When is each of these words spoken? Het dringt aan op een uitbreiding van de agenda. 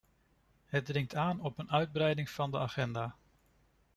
Het 0.65 0.85
dringt 0.85 1.15
aan 1.15 1.39
op 1.41 1.59
een 1.59 1.71
uitbreiding 1.71 2.29
van 2.29 2.51
de 2.51 2.57
agenda. 2.59 3.15